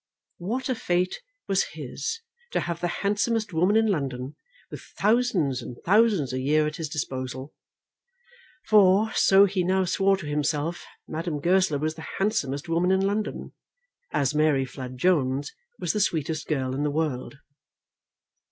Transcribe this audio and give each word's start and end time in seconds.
What 0.39 0.67
a 0.67 0.73
fate 0.73 1.21
was 1.47 1.63
his 1.77 2.21
to 2.53 2.61
have 2.61 2.81
the 2.81 2.87
handsomest 3.05 3.53
woman 3.53 3.75
in 3.75 3.85
London 3.85 4.35
with 4.71 4.81
thousands 4.97 5.61
and 5.61 5.77
thousands 5.85 6.33
a 6.33 6.39
year 6.39 6.65
at 6.65 6.77
his 6.77 6.89
disposal! 6.89 7.53
For, 8.65 9.13
so 9.13 9.45
he 9.45 9.63
now 9.63 9.85
swore 9.85 10.17
to 10.17 10.25
himself, 10.25 10.87
Madame 11.07 11.39
Goesler 11.39 11.77
was 11.77 11.93
the 11.93 12.07
handsomest 12.17 12.67
woman 12.67 12.89
in 12.89 13.01
London, 13.05 13.51
as 14.11 14.33
Mary 14.33 14.65
Flood 14.65 14.97
Jones 14.97 15.53
was 15.77 15.93
the 15.93 15.99
sweetest 15.99 16.47
girl 16.47 16.73
in 16.73 16.81
the 16.81 16.89
world. 16.89 17.37